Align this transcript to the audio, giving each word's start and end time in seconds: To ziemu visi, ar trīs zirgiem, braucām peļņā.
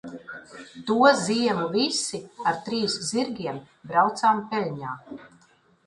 To 0.87 0.95
ziemu 1.19 1.67
visi, 1.77 2.21
ar 2.53 2.59
trīs 2.71 2.99
zirgiem, 3.11 3.63
braucām 3.93 4.45
peļņā. 4.55 5.01